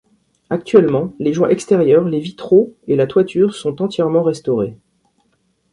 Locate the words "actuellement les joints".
0.49-1.49